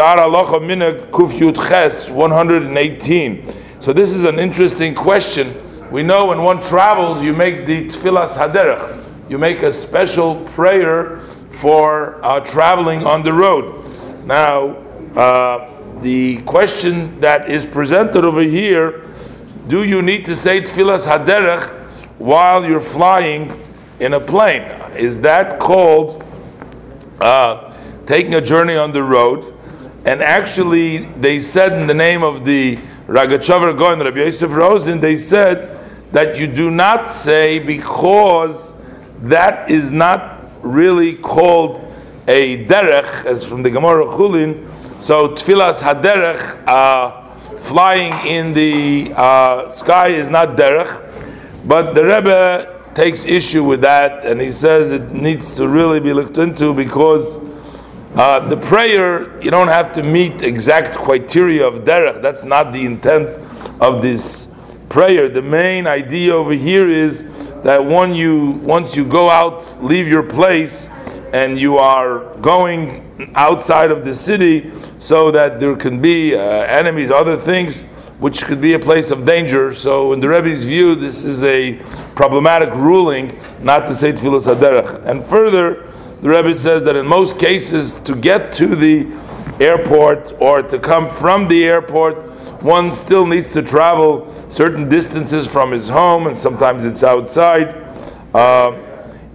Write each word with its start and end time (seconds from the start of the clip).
Shaarei 0.00 0.30
Halacha 0.30 0.58
U'Minhag 0.58 1.10
Kuf 1.10 1.32
Yud 1.32 1.56
Ches 1.56 2.08
118. 2.08 3.52
So 3.80 3.92
this 3.92 4.14
is 4.14 4.24
an 4.24 4.38
interesting 4.38 4.94
question. 4.94 5.54
We 5.90 6.02
know 6.02 6.28
when 6.28 6.40
one 6.40 6.58
travels, 6.58 7.22
you 7.22 7.34
make 7.34 7.66
the 7.66 7.88
Tfilas 7.88 8.34
Haderech. 8.34 8.98
You 9.28 9.36
make 9.36 9.60
a 9.60 9.74
special 9.74 10.36
prayer 10.54 11.18
for 11.60 12.18
uh, 12.24 12.40
traveling 12.40 13.04
on 13.04 13.22
the 13.22 13.34
road. 13.34 13.84
Now, 14.24 14.70
uh, 15.14 15.68
the 16.00 16.40
question 16.44 17.20
that 17.20 17.50
is 17.50 17.66
presented 17.66 18.24
over 18.24 18.40
here: 18.40 19.04
Do 19.68 19.84
you 19.84 20.00
need 20.00 20.24
to 20.24 20.34
say 20.34 20.62
Tfilas 20.62 21.06
Haderech 21.06 21.68
while 22.16 22.64
you're 22.64 22.80
flying 22.80 23.52
in 23.98 24.14
a 24.14 24.20
plane? 24.20 24.62
Is 24.96 25.20
that 25.20 25.58
called 25.58 26.24
uh, 27.20 27.74
taking 28.06 28.36
a 28.36 28.40
journey 28.40 28.76
on 28.76 28.92
the 28.92 29.02
road? 29.02 29.58
And 30.04 30.22
actually, 30.22 30.98
they 30.98 31.40
said 31.40 31.72
in 31.78 31.86
the 31.86 31.94
name 31.94 32.22
of 32.22 32.44
the 32.44 32.76
Ragachover 33.06 33.76
Gaon, 33.76 33.98
Rabbi 34.00 34.18
Yosef 34.18 34.50
Rosen, 34.50 34.98
they 35.00 35.16
said 35.16 35.78
that 36.12 36.38
you 36.38 36.46
do 36.46 36.70
not 36.70 37.08
say 37.08 37.58
because 37.58 38.72
that 39.22 39.70
is 39.70 39.90
not 39.90 40.46
really 40.62 41.14
called 41.16 41.84
a 42.26 42.64
derech, 42.66 43.26
as 43.26 43.44
from 43.44 43.62
the 43.62 43.70
Gemara 43.70 44.06
Chulin. 44.06 44.66
So 45.02 45.28
tfilas 45.28 45.82
haderech, 45.82 46.66
uh, 46.66 47.58
flying 47.58 48.14
in 48.26 48.54
the 48.54 49.12
uh, 49.14 49.68
sky 49.68 50.08
is 50.08 50.30
not 50.30 50.56
derech, 50.56 51.06
but 51.66 51.94
the 51.94 52.04
Rebbe 52.04 52.80
takes 52.94 53.24
issue 53.26 53.64
with 53.64 53.82
that, 53.82 54.24
and 54.24 54.40
he 54.40 54.50
says 54.50 54.92
it 54.92 55.12
needs 55.12 55.54
to 55.56 55.68
really 55.68 56.00
be 56.00 56.12
looked 56.12 56.38
into 56.38 56.72
because 56.72 57.38
uh, 58.14 58.40
the 58.48 58.56
prayer 58.56 59.40
you 59.40 59.50
don't 59.50 59.68
have 59.68 59.92
to 59.92 60.02
meet 60.02 60.42
exact 60.42 60.96
criteria 60.96 61.66
of 61.66 61.84
derech. 61.84 62.20
That's 62.20 62.42
not 62.42 62.72
the 62.72 62.84
intent 62.84 63.28
of 63.80 64.02
this 64.02 64.48
prayer. 64.88 65.28
The 65.28 65.42
main 65.42 65.86
idea 65.86 66.34
over 66.34 66.52
here 66.52 66.88
is 66.88 67.24
that 67.62 67.84
when 67.84 68.14
you 68.14 68.60
once 68.62 68.96
you 68.96 69.04
go 69.04 69.30
out, 69.30 69.82
leave 69.82 70.08
your 70.08 70.24
place, 70.24 70.88
and 71.32 71.58
you 71.58 71.78
are 71.78 72.34
going 72.36 73.06
outside 73.36 73.92
of 73.92 74.04
the 74.04 74.14
city, 74.14 74.72
so 74.98 75.30
that 75.30 75.60
there 75.60 75.76
can 75.76 76.00
be 76.00 76.34
uh, 76.34 76.40
enemies, 76.40 77.10
other 77.10 77.36
things, 77.36 77.84
which 78.18 78.44
could 78.44 78.60
be 78.60 78.74
a 78.74 78.78
place 78.78 79.10
of 79.10 79.24
danger. 79.24 79.72
So, 79.72 80.12
in 80.12 80.20
the 80.20 80.28
Rebbe's 80.28 80.64
view, 80.64 80.94
this 80.94 81.24
is 81.24 81.42
a 81.42 81.76
problematic 82.14 82.74
ruling 82.74 83.38
not 83.62 83.86
to 83.86 83.94
say 83.94 84.12
Tfilas 84.12 84.52
Haderech. 84.52 85.06
And 85.06 85.24
further, 85.24 85.89
the 86.20 86.28
Rebbe 86.28 86.54
says 86.54 86.84
that 86.84 86.96
in 86.96 87.06
most 87.06 87.38
cases, 87.38 87.98
to 88.00 88.14
get 88.14 88.52
to 88.54 88.76
the 88.76 89.08
airport 89.58 90.34
or 90.40 90.62
to 90.62 90.78
come 90.78 91.08
from 91.08 91.48
the 91.48 91.64
airport, 91.64 92.16
one 92.62 92.92
still 92.92 93.26
needs 93.26 93.52
to 93.54 93.62
travel 93.62 94.28
certain 94.50 94.88
distances 94.88 95.46
from 95.46 95.72
his 95.72 95.88
home, 95.88 96.26
and 96.26 96.36
sometimes 96.36 96.84
it's 96.84 97.02
outside. 97.02 97.68
Uh, 98.34 98.72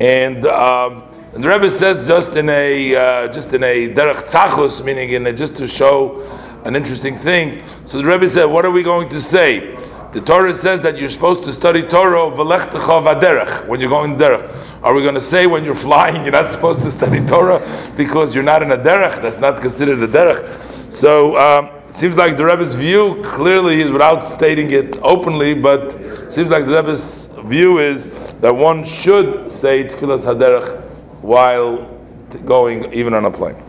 and, 0.00 0.46
um, 0.46 1.02
and 1.34 1.44
the 1.44 1.48
Rebbe 1.48 1.70
says 1.70 2.08
just 2.08 2.36
in 2.36 2.48
a 2.48 2.94
uh, 2.96 3.28
just 3.28 3.52
in 3.52 3.62
a 3.62 3.92
derech 3.92 4.24
tzachus, 4.24 4.82
meaning 4.82 5.10
in 5.10 5.26
a, 5.26 5.32
just 5.32 5.56
to 5.58 5.68
show 5.68 6.22
an 6.64 6.74
interesting 6.74 7.16
thing. 7.18 7.62
So 7.84 7.98
the 7.98 8.04
Rebbe 8.04 8.28
said, 8.28 8.46
what 8.46 8.64
are 8.64 8.70
we 8.70 8.82
going 8.82 9.08
to 9.10 9.20
say? 9.20 9.76
The 10.12 10.20
Torah 10.20 10.52
says 10.54 10.82
that 10.82 10.98
you're 10.98 11.08
supposed 11.08 11.44
to 11.44 11.52
study 11.52 11.82
Torah 11.82 12.30
vaderech 12.32 13.68
when 13.68 13.80
you're 13.80 13.90
going 13.90 14.16
derech. 14.16 14.49
Are 14.82 14.94
we 14.94 15.02
going 15.02 15.14
to 15.14 15.20
say 15.20 15.46
when 15.46 15.64
you're 15.64 15.74
flying 15.88 16.22
you're 16.22 16.32
not 16.32 16.48
supposed 16.48 16.80
to 16.82 16.90
study 16.90 17.24
Torah 17.26 17.60
because 17.96 18.34
you're 18.34 18.44
not 18.44 18.62
in 18.62 18.72
a 18.72 18.78
derech? 18.78 19.20
That's 19.22 19.38
not 19.38 19.60
considered 19.60 19.98
a 19.98 20.08
derech. 20.08 20.92
So 20.92 21.36
um, 21.36 21.70
it 21.88 21.96
seems 21.96 22.16
like 22.16 22.36
the 22.36 22.44
Rebbe's 22.44 22.74
view 22.74 23.22
clearly 23.24 23.80
is 23.80 23.90
without 23.90 24.24
stating 24.24 24.70
it 24.70 24.98
openly, 25.02 25.54
but 25.54 25.94
it 25.94 26.32
seems 26.32 26.50
like 26.50 26.64
the 26.66 26.74
Rebbe's 26.74 27.34
view 27.44 27.78
is 27.78 28.08
that 28.40 28.54
one 28.54 28.84
should 28.84 29.50
say 29.50 29.84
Tfilas 29.84 30.24
Haderech 30.24 30.82
while 31.22 31.86
going 32.44 32.92
even 32.92 33.12
on 33.12 33.24
a 33.24 33.30
plane. 33.30 33.60